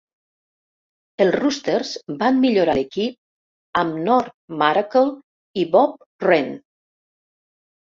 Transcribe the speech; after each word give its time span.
Els 1.25 1.35
Roosters 1.41 1.91
van 2.23 2.39
millorar 2.45 2.75
l'equip 2.79 3.83
amb 3.83 4.01
Norm 4.09 4.59
Maracle 4.65 5.05
i 5.61 5.69
Bob 5.79 6.27
Wren. 6.29 6.53